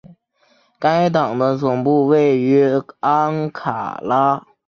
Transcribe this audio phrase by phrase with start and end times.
[0.79, 2.65] 该党的总部位于
[3.01, 4.43] 安卡拉。